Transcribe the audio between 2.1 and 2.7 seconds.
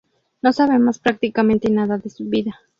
vida.